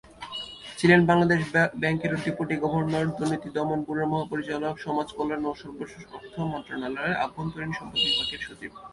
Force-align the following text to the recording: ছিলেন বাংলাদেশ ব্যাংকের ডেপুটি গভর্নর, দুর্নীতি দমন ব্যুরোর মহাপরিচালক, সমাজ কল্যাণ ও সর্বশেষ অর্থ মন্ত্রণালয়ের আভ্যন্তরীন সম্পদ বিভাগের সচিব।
ছিলেন 0.79 1.01
বাংলাদেশ 1.09 1.39
ব্যাংকের 1.81 2.13
ডেপুটি 2.23 2.55
গভর্নর, 2.63 3.05
দুর্নীতি 3.17 3.49
দমন 3.55 3.79
ব্যুরোর 3.85 4.11
মহাপরিচালক, 4.11 4.75
সমাজ 4.85 5.07
কল্যাণ 5.17 5.43
ও 5.49 5.51
সর্বশেষ 5.61 6.03
অর্থ 6.17 6.35
মন্ত্রণালয়ের 6.51 7.19
আভ্যন্তরীন 7.25 7.71
সম্পদ 7.77 7.99
বিভাগের 8.05 8.41
সচিব। 8.47 8.71